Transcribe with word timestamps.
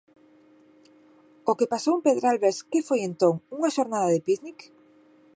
O 1.49 1.51
que 1.57 1.71
pasou 1.73 1.93
en 1.97 2.03
Pedralbes 2.07 2.57
que 2.71 2.85
foi 2.87 2.99
entón 3.03 3.33
unha 3.57 3.73
xornada 3.75 4.11
de 4.13 4.23
pícnic? 4.27 4.59